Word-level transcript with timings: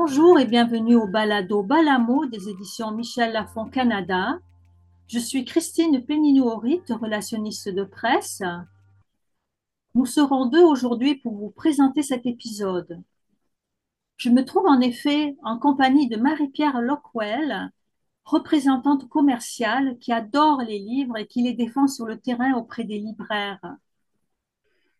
Bonjour 0.00 0.38
et 0.38 0.44
bienvenue 0.44 0.94
au 0.94 1.08
balado 1.08 1.64
Balamo 1.64 2.24
des 2.26 2.48
éditions 2.48 2.92
Michel 2.92 3.32
Lafon 3.32 3.64
Canada. 3.64 4.38
Je 5.08 5.18
suis 5.18 5.44
Christine 5.44 6.04
Péninou-Horit, 6.06 6.82
relationniste 6.88 7.68
de 7.68 7.82
presse. 7.82 8.40
Nous 9.96 10.06
serons 10.06 10.46
deux 10.46 10.62
aujourd'hui 10.62 11.16
pour 11.16 11.34
vous 11.34 11.50
présenter 11.50 12.04
cet 12.04 12.26
épisode. 12.26 13.02
Je 14.16 14.30
me 14.30 14.44
trouve 14.44 14.66
en 14.66 14.78
effet 14.80 15.36
en 15.42 15.58
compagnie 15.58 16.08
de 16.08 16.16
Marie-Pierre 16.16 16.80
Lockwell, 16.80 17.72
représentante 18.24 19.08
commerciale 19.08 19.98
qui 19.98 20.12
adore 20.12 20.62
les 20.62 20.78
livres 20.78 21.16
et 21.16 21.26
qui 21.26 21.42
les 21.42 21.54
défend 21.54 21.88
sur 21.88 22.06
le 22.06 22.20
terrain 22.20 22.54
auprès 22.54 22.84
des 22.84 23.00
libraires. 23.00 23.74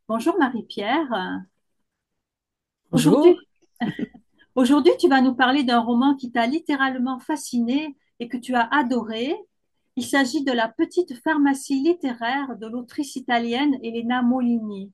Bonjour 0.09 0.37
Marie-Pierre. 0.41 1.45
Bonjour. 2.91 3.25
Aujourd'hui, 4.59 4.95
tu 4.99 5.09
vas 5.09 5.21
nous 5.21 5.37
parler 5.37 5.63
d'un 5.63 5.79
roman 5.79 6.17
qui 6.17 6.33
t'a 6.33 6.45
littéralement 6.45 7.21
fasciné 7.21 7.97
et 8.19 8.27
que 8.27 8.37
tu 8.37 8.57
as 8.57 8.69
adoré. 8.75 9.37
Il 9.95 10.05
s'agit 10.05 10.43
de 10.43 10.51
La 10.51 10.67
petite 10.67 11.15
pharmacie 11.23 11.81
littéraire 11.81 12.57
de 12.57 12.67
l'autrice 12.67 13.15
italienne 13.15 13.79
Elena 13.85 14.21
Molini. 14.21 14.91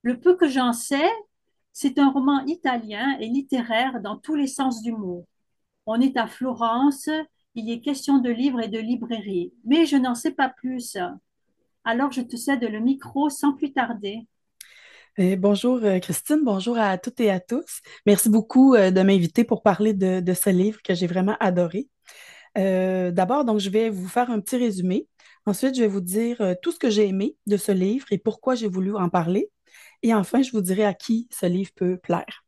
Le 0.00 0.18
peu 0.18 0.34
que 0.34 0.48
j'en 0.48 0.72
sais, 0.72 1.10
c'est 1.74 1.98
un 1.98 2.08
roman 2.08 2.42
italien 2.46 3.18
et 3.20 3.26
littéraire 3.26 4.00
dans 4.00 4.16
tous 4.16 4.34
les 4.34 4.46
sens 4.46 4.80
du 4.80 4.92
mot. 4.92 5.26
On 5.84 6.00
est 6.00 6.16
à 6.16 6.26
Florence, 6.26 7.10
il 7.54 7.70
est 7.70 7.82
question 7.82 8.16
de 8.16 8.30
livres 8.30 8.62
et 8.62 8.68
de 8.68 8.78
librairies, 8.78 9.52
mais 9.66 9.84
je 9.84 9.98
n'en 9.98 10.14
sais 10.14 10.32
pas 10.32 10.48
plus. 10.48 10.96
Alors 11.84 12.12
je 12.12 12.22
te 12.22 12.36
cède 12.36 12.64
le 12.64 12.80
micro 12.80 13.28
sans 13.28 13.52
plus 13.52 13.74
tarder. 13.74 14.26
Eh, 15.20 15.34
bonjour 15.34 15.80
euh, 15.82 15.98
Christine, 15.98 16.42
bonjour 16.44 16.78
à 16.78 16.96
toutes 16.96 17.18
et 17.18 17.28
à 17.28 17.40
tous. 17.40 17.80
Merci 18.06 18.28
beaucoup 18.28 18.76
euh, 18.76 18.92
de 18.92 19.00
m'inviter 19.02 19.42
pour 19.42 19.62
parler 19.62 19.92
de, 19.92 20.32
ce 20.32 20.50
livre 20.50 20.80
que 20.80 20.94
j'ai 20.94 21.08
vraiment 21.08 21.36
adoré. 21.40 21.88
Euh, 22.56 23.10
d'abord, 23.10 23.44
donc, 23.44 23.58
je 23.58 23.68
vais 23.68 23.90
vous 23.90 24.06
faire 24.06 24.30
un 24.30 24.38
petit 24.40 24.56
résumé. 24.56 25.08
Ensuite, 25.44 25.74
je 25.74 25.80
vais 25.80 25.88
vous 25.88 26.00
dire 26.00 26.54
tout 26.62 26.70
ce 26.70 26.78
que 26.78 26.88
j'ai 26.88 27.08
aimé 27.08 27.36
de 27.48 27.56
ce 27.56 27.72
livre 27.72 28.06
et 28.12 28.18
pourquoi 28.18 28.54
j'ai 28.54 28.68
voulu 28.68 28.94
en 28.94 29.08
parler. 29.08 29.50
Et 30.02 30.14
enfin, 30.14 30.42
je 30.42 30.52
vous 30.52 30.60
dirai 30.60 30.84
à 30.84 30.94
qui 30.94 31.28
ce 31.32 31.46
livre 31.46 31.72
peut 31.74 31.96
plaire. 31.98 32.44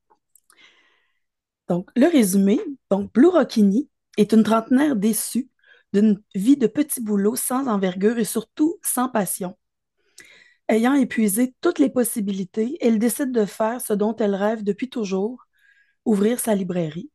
Donc, 1.69 1.91
le 1.97 2.07
résumé. 2.07 2.61
Donc, 2.89 3.13
Blue 3.13 3.29
Rockini 3.29 3.89
est 4.17 4.33
une 4.33 4.45
trentenaire 4.45 4.95
déçue 4.95 5.49
d'une 5.93 6.23
vie 6.37 6.57
de 6.57 6.69
petit 6.69 7.01
boulot 7.01 7.35
sans 7.35 7.67
envergure 7.67 8.19
et 8.19 8.25
surtout 8.25 8.79
sans 8.83 9.09
passion. 9.09 9.57
Ayant 10.71 10.95
épuisé 10.95 11.53
toutes 11.61 11.81
les 11.81 11.91
possibilités, 11.91 12.79
elle 12.81 13.01
décide 13.01 13.33
de 13.33 13.45
faire 13.45 13.81
ce 13.81 13.93
dont 13.93 14.15
elle 14.15 14.37
rêve 14.37 14.63
depuis 14.63 14.89
toujours, 14.89 15.49
ouvrir 16.05 16.39
sa 16.39 16.55
librairie. 16.55 17.11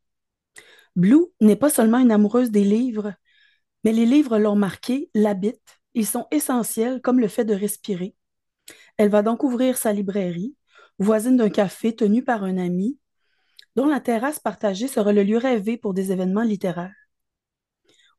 Blue 0.97 1.27
n'est 1.39 1.55
pas 1.55 1.69
seulement 1.69 1.99
une 1.99 2.11
amoureuse 2.11 2.51
des 2.51 2.65
livres, 2.65 3.13
mais 3.85 3.93
les 3.93 4.05
livres 4.05 4.39
l'ont 4.39 4.57
marquée, 4.57 5.09
l'habitent, 5.13 5.79
ils 5.93 6.05
sont 6.05 6.27
essentiels 6.31 6.99
comme 7.01 7.21
le 7.21 7.29
fait 7.29 7.45
de 7.45 7.53
respirer. 7.53 8.13
Elle 8.97 9.07
va 9.07 9.21
donc 9.21 9.41
ouvrir 9.41 9.77
sa 9.77 9.93
librairie, 9.93 10.53
voisine 10.99 11.37
d'un 11.37 11.49
café 11.49 11.95
tenu 11.95 12.25
par 12.25 12.43
un 12.43 12.57
ami, 12.57 12.99
dont 13.77 13.85
la 13.85 14.01
terrasse 14.01 14.39
partagée 14.39 14.89
sera 14.89 15.13
le 15.13 15.23
lieu 15.23 15.37
rêvé 15.37 15.77
pour 15.77 15.93
des 15.93 16.11
événements 16.11 16.43
littéraires. 16.43 17.07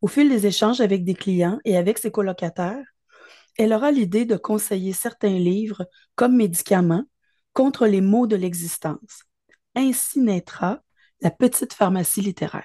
Au 0.00 0.06
fil 0.06 0.31
des 0.31 0.47
échanges 0.47 0.81
avec 0.81 1.05
des 1.05 1.15
clients 1.15 1.59
et 1.67 1.77
avec 1.77 1.98
ses 1.98 2.11
colocataires, 2.11 2.87
elle 3.59 3.73
aura 3.73 3.91
l'idée 3.91 4.25
de 4.25 4.37
conseiller 4.37 4.93
certains 4.93 5.39
livres 5.39 5.87
comme 6.15 6.37
médicaments 6.37 7.05
contre 7.53 7.87
les 7.87 8.00
maux 8.00 8.27
de 8.27 8.37
l'existence. 8.37 9.25
Ainsi 9.75 10.21
naîtra 10.21 10.83
la 11.21 11.31
petite 11.31 11.72
pharmacie 11.72 12.21
littéraire. 12.21 12.65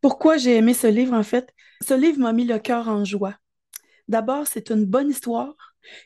Pourquoi 0.00 0.36
j'ai 0.36 0.56
aimé 0.56 0.74
ce 0.74 0.86
livre 0.86 1.14
en 1.14 1.22
fait? 1.22 1.52
Ce 1.80 1.94
livre 1.94 2.18
m'a 2.18 2.32
mis 2.32 2.44
le 2.44 2.58
cœur 2.58 2.88
en 2.88 3.04
joie. 3.04 3.36
D'abord, 4.08 4.46
c'est 4.46 4.70
une 4.70 4.84
bonne 4.84 5.10
histoire. 5.10 5.54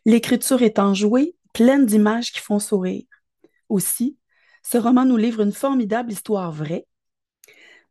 L'écriture 0.04 0.62
est 0.62 0.78
enjouée, 0.78 1.34
pleine 1.52 1.86
d'images 1.86 2.32
qui 2.32 2.40
font 2.40 2.58
sourire. 2.58 3.04
Aussi, 3.68 4.18
ce 4.62 4.78
roman 4.78 5.04
nous 5.04 5.16
livre 5.16 5.40
une 5.40 5.52
formidable 5.52 6.12
histoire 6.12 6.52
vraie. 6.52 6.86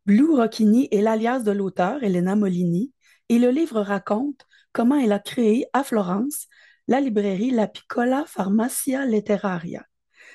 Blue 0.04 0.34
Rockini 0.34 0.88
est 0.92 1.00
l'alias 1.00 1.40
de 1.40 1.50
l'auteur, 1.50 2.02
Elena 2.04 2.36
Molini, 2.36 2.92
et 3.28 3.38
le 3.38 3.50
livre 3.50 3.80
raconte 3.80 4.46
comment 4.76 4.96
elle 4.96 5.12
a 5.12 5.18
créé 5.18 5.64
à 5.72 5.82
Florence 5.82 6.48
la 6.86 7.00
librairie 7.00 7.50
La 7.50 7.66
Piccola 7.66 8.24
Farmacia 8.26 9.06
Letteraria. 9.06 9.86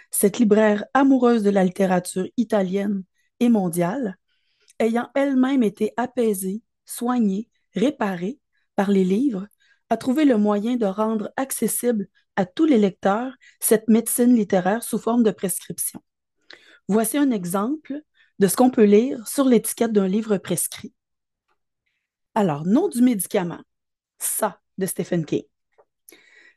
Cette 0.09 0.40
libraire 0.40 0.84
amoureuse 0.96 1.44
de 1.44 1.52
la 1.52 1.63
littérature 1.63 2.28
italienne 2.38 3.03
et 3.40 3.50
mondiale, 3.50 4.18
ayant 4.79 5.12
elle-même 5.13 5.62
été 5.62 5.94
apaisée, 5.96 6.63
soignée, 6.85 7.50
réparée 7.75 8.40
par 8.75 8.90
les 8.90 9.03
livres, 9.03 9.46
a 9.91 9.97
trouvé 9.97 10.25
le 10.25 10.38
moyen 10.38 10.75
de 10.75 10.88
rendre 10.88 11.31
accessible 11.38 12.08
à 12.35 12.47
tous 12.47 12.66
les 12.66 12.79
lecteurs 12.79 13.35
cette 13.59 13.90
médecine 13.90 14.35
littéraire 14.35 14.81
sous 14.81 14.97
forme 14.97 15.22
de 15.22 15.29
prescription. 15.29 16.02
Voici 16.88 17.19
un 17.19 17.29
exemple 17.29 18.02
de 18.40 18.47
ce 18.47 18.56
qu'on 18.56 18.72
peut 18.72 18.85
lire 18.85 19.28
sur 19.28 19.46
l'étiquette 19.46 19.94
d'un 19.94 20.08
livre 20.08 20.38
prescrit. 20.38 20.96
Alors, 22.34 22.66
nom 22.66 22.88
du 22.88 23.03
médicament, 23.03 23.62
ça 24.24 24.59
de 24.78 24.86
Stephen 24.86 25.26
King. 25.26 25.44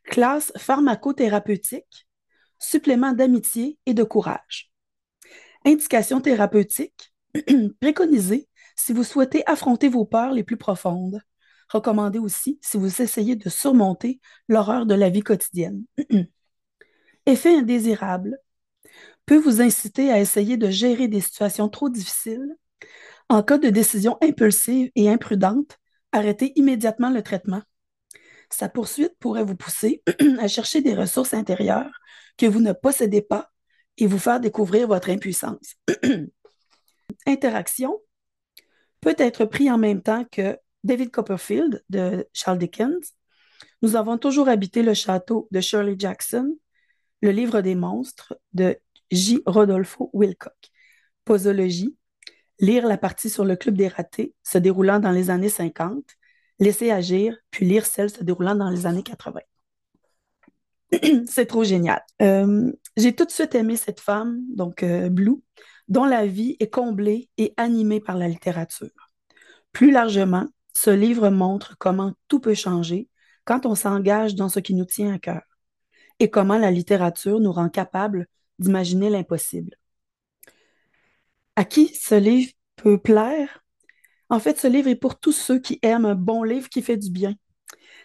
Classe 0.04 0.52
pharmacothérapeutique, 0.56 2.06
supplément 2.58 3.12
d'amitié 3.12 3.78
et 3.86 3.94
de 3.94 4.02
courage. 4.02 4.70
Indication 5.64 6.20
thérapeutique, 6.20 7.14
préconisée 7.80 8.48
si 8.76 8.92
vous 8.92 9.04
souhaitez 9.04 9.42
affronter 9.46 9.88
vos 9.88 10.04
peurs 10.04 10.32
les 10.32 10.44
plus 10.44 10.56
profondes. 10.56 11.20
Recommandé 11.68 12.18
aussi 12.18 12.58
si 12.62 12.76
vous 12.76 13.00
essayez 13.00 13.36
de 13.36 13.48
surmonter 13.48 14.20
l'horreur 14.48 14.84
de 14.86 14.94
la 14.94 15.08
vie 15.08 15.22
quotidienne. 15.22 15.84
Effet 17.26 17.56
indésirable 17.56 18.38
peut 19.24 19.38
vous 19.38 19.62
inciter 19.62 20.10
à 20.10 20.20
essayer 20.20 20.56
de 20.56 20.68
gérer 20.68 21.08
des 21.08 21.20
situations 21.20 21.68
trop 21.68 21.88
difficiles. 21.88 22.56
En 23.30 23.42
cas 23.42 23.56
de 23.56 23.70
décision 23.70 24.18
impulsive 24.22 24.90
et 24.94 25.08
imprudente, 25.08 25.78
arrêtez 26.14 26.52
immédiatement 26.56 27.10
le 27.10 27.22
traitement. 27.22 27.62
Sa 28.48 28.68
poursuite 28.68 29.14
pourrait 29.18 29.44
vous 29.44 29.56
pousser 29.56 30.02
à 30.38 30.48
chercher 30.48 30.80
des 30.80 30.94
ressources 30.94 31.34
intérieures 31.34 32.00
que 32.38 32.46
vous 32.46 32.60
ne 32.60 32.72
possédez 32.72 33.20
pas 33.20 33.50
et 33.98 34.06
vous 34.06 34.18
faire 34.18 34.40
découvrir 34.40 34.86
votre 34.88 35.10
impuissance. 35.10 35.74
Interaction 37.26 38.00
peut 39.00 39.14
être 39.18 39.44
pris 39.44 39.70
en 39.70 39.78
même 39.78 40.02
temps 40.02 40.24
que 40.30 40.56
David 40.84 41.10
Copperfield 41.10 41.82
de 41.90 42.26
Charles 42.32 42.58
Dickens. 42.58 43.14
Nous 43.82 43.96
avons 43.96 44.16
toujours 44.16 44.48
habité 44.48 44.82
le 44.82 44.94
château 44.94 45.48
de 45.50 45.60
Shirley 45.60 45.96
Jackson, 45.98 46.56
le 47.22 47.30
livre 47.30 47.60
des 47.60 47.74
monstres 47.74 48.38
de 48.52 48.78
J. 49.10 49.42
Rodolfo 49.46 50.10
Wilcock. 50.12 50.70
Posologie, 51.24 51.96
lire 52.60 52.86
la 52.86 52.98
partie 52.98 53.30
sur 53.30 53.44
le 53.44 53.56
Club 53.56 53.76
des 53.76 53.88
ratés 53.88 54.34
se 54.42 54.58
déroulant 54.58 55.00
dans 55.00 55.10
les 55.10 55.30
années 55.30 55.48
50, 55.48 56.04
laisser 56.58 56.90
agir, 56.90 57.36
puis 57.50 57.66
lire 57.66 57.86
celle 57.86 58.10
se 58.10 58.22
déroulant 58.22 58.54
dans 58.54 58.70
les 58.70 58.86
années 58.86 59.02
80. 59.02 59.40
C'est 61.26 61.46
trop 61.46 61.64
génial. 61.64 62.02
Euh, 62.22 62.72
j'ai 62.96 63.14
tout 63.14 63.24
de 63.24 63.30
suite 63.30 63.54
aimé 63.54 63.76
cette 63.76 64.00
femme, 64.00 64.40
donc 64.54 64.82
euh, 64.82 65.08
Blue, 65.08 65.42
dont 65.88 66.04
la 66.04 66.26
vie 66.26 66.56
est 66.60 66.70
comblée 66.70 67.28
et 67.36 67.52
animée 67.56 68.00
par 68.00 68.16
la 68.16 68.28
littérature. 68.28 69.10
Plus 69.72 69.90
largement, 69.90 70.46
ce 70.74 70.90
livre 70.90 71.30
montre 71.30 71.76
comment 71.78 72.12
tout 72.28 72.40
peut 72.40 72.54
changer 72.54 73.08
quand 73.44 73.66
on 73.66 73.74
s'engage 73.74 74.34
dans 74.34 74.48
ce 74.48 74.60
qui 74.60 74.74
nous 74.74 74.84
tient 74.84 75.12
à 75.12 75.18
cœur 75.18 75.42
et 76.20 76.30
comment 76.30 76.58
la 76.58 76.70
littérature 76.70 77.40
nous 77.40 77.52
rend 77.52 77.68
capables 77.68 78.26
d'imaginer 78.58 79.10
l'impossible. 79.10 79.76
À 81.56 81.64
qui 81.64 81.94
ce 81.94 82.14
livre 82.16 82.52
peut 82.76 82.98
plaire? 82.98 83.62
En 84.28 84.40
fait, 84.40 84.58
ce 84.58 84.66
livre 84.66 84.88
est 84.88 84.96
pour 84.96 85.20
tous 85.20 85.32
ceux 85.32 85.60
qui 85.60 85.78
aiment 85.82 86.04
un 86.04 86.14
bon 86.16 86.42
livre 86.42 86.68
qui 86.68 86.82
fait 86.82 86.96
du 86.96 87.10
bien. 87.10 87.34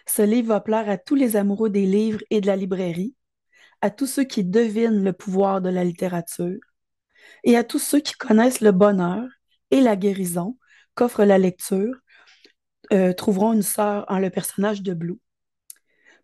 Ce 0.06 0.22
livre 0.22 0.48
va 0.48 0.60
plaire 0.60 0.88
à 0.88 0.98
tous 0.98 1.16
les 1.16 1.36
amoureux 1.36 1.70
des 1.70 1.86
livres 1.86 2.20
et 2.30 2.40
de 2.40 2.46
la 2.46 2.56
librairie, 2.56 3.16
à 3.80 3.90
tous 3.90 4.06
ceux 4.06 4.24
qui 4.24 4.44
devinent 4.44 5.02
le 5.02 5.12
pouvoir 5.12 5.60
de 5.60 5.68
la 5.68 5.84
littérature 5.84 6.60
et 7.44 7.56
à 7.56 7.64
tous 7.64 7.78
ceux 7.78 8.00
qui 8.00 8.12
connaissent 8.14 8.60
le 8.60 8.72
bonheur 8.72 9.26
et 9.70 9.80
la 9.80 9.96
guérison 9.96 10.56
qu'offre 10.94 11.24
la 11.24 11.38
lecture 11.38 11.94
euh, 12.92 13.12
trouveront 13.12 13.52
une 13.52 13.62
sœur 13.62 14.04
en 14.08 14.18
le 14.18 14.30
personnage 14.30 14.82
de 14.82 14.94
Blue. 14.94 15.18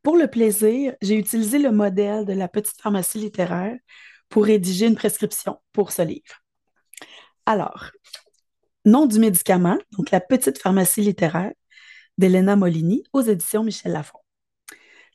Pour 0.02 0.16
le 0.16 0.28
plaisir, 0.28 0.94
j'ai 1.02 1.18
utilisé 1.18 1.58
le 1.58 1.72
modèle 1.72 2.24
de 2.24 2.32
la 2.32 2.48
petite 2.48 2.80
pharmacie 2.80 3.18
littéraire 3.18 3.76
pour 4.28 4.44
rédiger 4.44 4.86
une 4.86 4.94
prescription 4.94 5.58
pour 5.72 5.90
ce 5.90 6.02
livre. 6.02 6.45
Alors, 7.48 7.92
nom 8.84 9.06
du 9.06 9.20
médicament, 9.20 9.78
donc 9.92 10.10
la 10.10 10.20
petite 10.20 10.58
pharmacie 10.58 11.00
littéraire 11.00 11.52
d'Elena 12.18 12.56
Molini 12.56 13.04
aux 13.12 13.20
éditions 13.20 13.62
Michel 13.62 13.92
Lafon. 13.92 14.18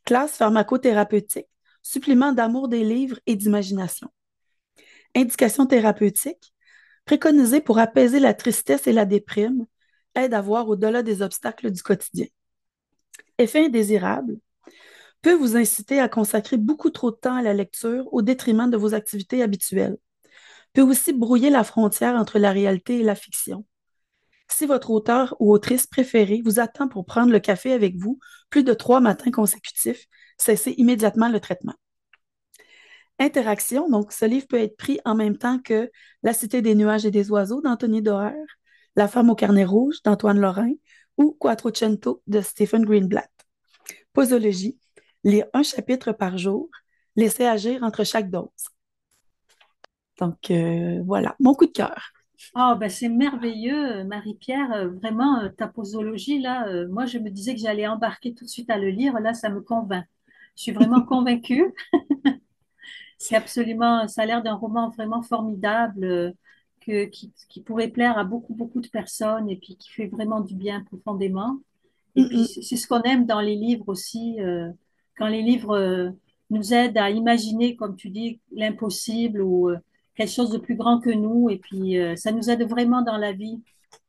Classe 0.06 0.38
pharmacothérapeutique, 0.38 1.50
supplément 1.82 2.32
d'amour 2.32 2.70
des 2.70 2.86
livres 2.86 3.20
et 3.26 3.36
d'imagination. 3.36 4.08
Indications 5.14 5.66
thérapeutiques, 5.66 6.54
préconisées 7.04 7.60
pour 7.60 7.80
apaiser 7.80 8.22
la 8.22 8.34
tristesse 8.34 8.88
et 8.88 8.94
la 8.94 9.04
déprime, 9.04 9.66
aide 10.16 10.34
à 10.34 10.40
voir 10.40 10.70
au-delà 10.70 11.04
des 11.04 11.22
obstacles 11.22 11.70
du 11.70 11.84
quotidien. 11.84 12.28
Effet 13.40 13.66
indésirable, 13.66 14.40
peut 15.22 15.34
vous 15.34 15.58
inciter 15.58 16.00
à 16.00 16.08
consacrer 16.08 16.56
beaucoup 16.56 16.92
trop 16.92 17.12
de 17.12 17.18
temps 17.18 17.36
à 17.36 17.42
la 17.42 17.54
lecture 17.54 18.08
au 18.14 18.22
détriment 18.22 18.70
de 18.70 18.78
vos 18.78 18.94
activités 18.94 19.44
habituelles. 19.44 19.98
Peut 20.74 20.82
aussi 20.82 21.14
brouiller 21.14 21.50
la 21.50 21.64
frontière 21.64 22.16
entre 22.16 22.40
la 22.40 22.52
réalité 22.52 23.00
et 23.00 23.04
la 23.04 23.16
fiction. 23.16 23.66
Si 24.48 24.66
votre 24.66 24.92
auteur 24.92 25.36
ou 25.40 25.54
autrice 25.54 25.88
préférée 25.88 26.42
vous 26.44 26.60
attend 26.60 26.88
pour 26.88 27.06
prendre 27.06 27.32
le 27.32 27.40
café 27.40 27.72
avec 27.74 27.96
vous 27.98 28.20
plus 28.50 28.64
de 28.64 28.74
trois 28.74 29.00
matins 29.00 29.32
consécutifs, 29.32 30.06
cessez 30.38 30.72
immédiatement 30.78 31.30
le 31.30 31.40
traitement. 31.40 31.76
Interaction, 33.20 33.90
donc 33.90 34.12
ce 34.12 34.26
livre 34.26 34.48
peut 34.48 34.60
être 34.60 34.78
pris 34.78 35.00
en 35.06 35.16
même 35.16 35.38
temps 35.38 35.60
que 35.60 35.92
La 36.24 36.34
Cité 36.34 36.62
des 36.62 36.76
nuages 36.76 37.06
et 37.06 37.12
des 37.12 37.32
oiseaux 37.32 37.62
d'Anthony 37.62 38.02
Doerr, 38.02 38.34
La 38.96 39.08
femme 39.08 39.30
au 39.30 39.36
carnet 39.36 39.64
rouge 39.64 40.02
d'Antoine 40.04 40.40
Lorrain 40.40 40.74
ou 41.18 41.38
Quattrocento 41.40 42.22
de 42.28 42.42
Stephen 42.42 42.84
Greenblatt. 42.84 43.32
Posologie, 44.14 44.78
lire 45.24 45.46
un 45.54 45.64
chapitre 45.64 46.12
par 46.12 46.38
jour, 46.38 46.70
laisser 47.16 47.46
agir 47.46 47.84
entre 47.84 48.04
chaque 48.04 48.30
dose. 48.30 48.50
Donc 50.22 50.52
euh, 50.52 51.02
voilà, 51.06 51.36
mon 51.42 51.54
coup 51.56 51.68
de 51.68 51.72
cœur. 51.74 52.14
Oh, 52.56 52.76
ben 52.78 52.90
c'est 52.90 53.08
merveilleux, 53.10 54.04
Marie-Pierre. 54.04 54.72
Euh, 54.74 54.90
Vraiment, 54.90 55.40
euh, 55.42 55.50
ta 55.50 55.68
posologie, 55.68 56.40
là, 56.42 56.68
euh, 56.68 56.88
moi, 56.90 57.06
je 57.06 57.18
me 57.18 57.30
disais 57.30 57.54
que 57.56 57.62
j'allais 57.62 57.88
embarquer 57.88 58.34
tout 58.34 58.44
de 58.46 58.50
suite 58.50 58.70
à 58.70 58.78
le 58.78 58.90
lire. 58.90 59.20
Là, 59.22 59.34
ça 59.34 59.50
me 59.50 59.62
convainc. 59.62 60.06
Je 60.58 60.64
suis 60.64 60.72
vraiment 60.74 61.02
convaincue. 61.02 61.74
C'est 63.18 63.36
absolument, 63.36 64.08
ça 64.08 64.24
a 64.24 64.26
l'air 64.26 64.44
d'un 64.44 64.56
roman 64.56 64.90
vraiment 64.90 65.22
formidable, 65.22 66.04
euh, 66.06 66.32
que, 66.82 67.06
qui, 67.06 67.32
qui 67.50 67.62
pourrait 67.62 67.90
plaire 67.90 68.18
à 68.18 68.24
beaucoup, 68.24 68.56
beaucoup 68.56 68.82
de 68.82 68.88
personnes 68.88 69.50
et 69.50 69.58
puis 69.58 69.78
qui 69.78 69.92
fait 69.92 70.08
vraiment 70.08 70.42
du 70.42 70.56
bien 70.56 70.84
profondément. 70.84 71.60
Et 72.16 72.24
Mm, 72.24 72.28
puis, 72.28 72.48
c'est 72.64 72.78
ce 72.78 72.88
qu'on 72.88 73.02
aime 73.04 73.26
dans 73.26 73.42
les 73.42 73.56
livres 73.56 73.90
aussi, 73.90 74.40
euh, 74.42 74.72
quand 75.18 75.28
les 75.28 75.42
livres 75.44 75.76
euh, 75.78 76.12
nous 76.50 76.74
aident 76.74 76.98
à 76.98 77.10
imaginer, 77.12 77.76
comme 77.76 77.96
tu 77.96 78.10
dis, 78.10 78.42
l'impossible 78.52 79.42
ou 79.42 79.70
euh, 79.70 79.78
quelque 80.26 80.34
chose 80.34 80.52
de 80.52 80.58
plus 80.58 80.76
grand 80.76 81.00
que 81.00 81.10
nous. 81.10 81.50
Et 81.50 81.58
puis, 81.58 82.00
euh, 82.00 82.16
ça 82.16 82.32
nous 82.32 82.50
aide 82.50 82.68
vraiment 82.70 83.02
dans 83.02 83.18
la 83.18 83.34
vie. 83.34 83.62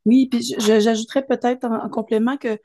Oui, 0.04 0.28
puis 0.30 0.42
j'ajouterais 0.58 1.24
peut-être 1.26 1.64
en, 1.64 1.84
en 1.84 1.88
complément 1.88 2.36
que 2.36 2.58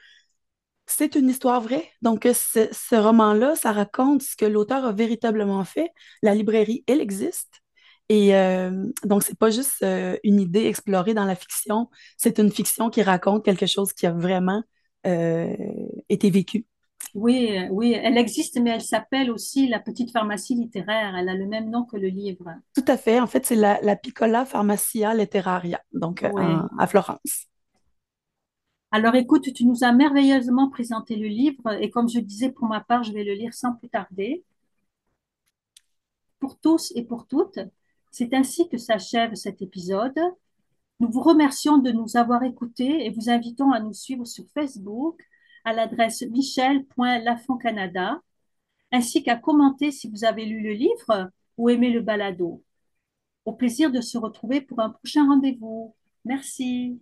c'est 0.86 1.16
une 1.16 1.30
histoire 1.30 1.62
vraie. 1.62 1.90
Donc, 2.02 2.24
ce, 2.24 2.68
ce 2.72 2.96
roman-là, 2.96 3.56
ça 3.56 3.72
raconte 3.72 4.22
ce 4.22 4.36
que 4.36 4.46
l'auteur 4.46 4.86
a 4.86 4.94
véritablement 4.94 5.64
fait. 5.66 5.92
La 6.22 6.34
librairie, 6.34 6.84
elle 6.88 7.02
existe. 7.02 7.62
Et 8.10 8.36
euh, 8.36 8.86
donc, 9.04 9.24
c'est 9.24 9.38
pas 9.38 9.50
juste 9.50 9.84
euh, 9.84 10.18
une 10.24 10.40
idée 10.40 10.66
explorée 10.66 11.14
dans 11.14 11.26
la 11.26 11.36
fiction, 11.36 11.90
c'est 12.16 12.40
une 12.40 12.52
fiction 12.52 12.90
qui 12.90 13.02
raconte 13.02 13.44
quelque 13.44 13.66
chose 13.66 13.92
qui 13.94 14.06
a 14.08 14.14
vraiment 14.14 14.64
euh, 15.06 15.54
été 16.10 16.30
vécu. 16.30 16.66
Oui, 17.16 17.58
oui, 17.72 17.94
elle 17.94 18.18
existe, 18.18 18.60
mais 18.60 18.72
elle 18.72 18.82
s'appelle 18.82 19.32
aussi 19.32 19.68
La 19.68 19.80
Petite 19.80 20.12
Pharmacie 20.12 20.56
littéraire. 20.56 21.16
Elle 21.16 21.30
a 21.30 21.34
le 21.34 21.48
même 21.48 21.70
nom 21.70 21.84
que 21.84 21.98
le 21.98 22.08
livre. 22.08 22.46
Tout 22.76 22.86
à 22.88 22.98
fait. 22.98 23.20
En 23.20 23.28
fait, 23.28 23.46
c'est 23.46 23.56
la, 23.56 23.80
la 23.82 23.96
Piccola 23.96 24.46
Farmacia 24.46 25.14
Letteraria, 25.14 25.82
donc 25.94 26.24
euh, 26.24 26.60
à 26.78 26.88
Florence. 26.88 27.48
Alors 28.92 29.16
écoute, 29.16 29.52
tu 29.54 29.66
nous 29.66 29.84
as 29.84 29.92
merveilleusement 29.92 30.70
présenté 30.70 31.18
le 31.18 31.28
livre 31.28 31.74
et 31.82 31.90
comme 31.90 32.08
je 32.08 32.20
disais 32.20 32.52
pour 32.52 32.68
ma 32.68 32.80
part, 32.80 33.04
je 33.04 33.12
vais 33.12 33.24
le 33.24 33.34
lire 33.34 33.54
sans 33.54 33.74
plus 33.74 33.90
tarder. 33.90 34.46
Pour 36.40 36.58
tous 36.58 36.94
et 36.96 37.04
pour 37.04 37.28
toutes, 37.28 37.60
c'est 38.12 38.34
ainsi 38.34 38.70
que 38.70 38.78
s'achève 38.78 39.34
cet 39.36 39.62
épisode. 39.62 40.18
Nous 41.00 41.12
vous 41.12 41.22
remercions 41.22 41.78
de 41.78 41.92
nous 41.92 42.16
avoir 42.16 42.44
écoutés 42.44 43.06
et 43.06 43.10
vous 43.10 43.30
invitons 43.30 43.72
à 43.72 43.80
nous 43.82 43.94
suivre 43.94 44.26
sur 44.26 44.46
Facebook 44.54 45.22
à 45.64 45.74
l'adresse 45.74 46.22
michel.lafoncanada, 46.24 48.22
ainsi 48.92 49.24
qu'à 49.24 49.36
commenter 49.36 49.92
si 49.92 50.10
vous 50.10 50.26
avez 50.26 50.46
lu 50.46 50.62
le 50.62 50.74
livre 50.74 51.32
ou 51.58 51.70
aimé 51.70 51.90
le 51.90 52.02
balado. 52.02 52.64
Au 53.46 53.54
plaisir 53.54 53.92
de 53.92 54.02
se 54.02 54.18
retrouver 54.18 54.62
pour 54.62 54.80
un 54.80 54.90
prochain 54.92 55.28
rendez-vous. 55.28 55.96
Merci. 56.26 57.00